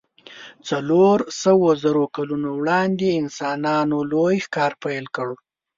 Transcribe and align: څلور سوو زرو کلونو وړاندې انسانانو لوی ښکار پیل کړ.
څلور 0.69 1.17
سوو 1.43 1.67
زرو 1.83 2.03
کلونو 2.15 2.49
وړاندې 2.59 3.07
انسانانو 3.21 3.97
لوی 4.11 4.35
ښکار 4.45 4.71
پیل 4.83 5.05
کړ. 5.15 5.29